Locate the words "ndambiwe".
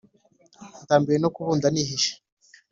0.83-1.17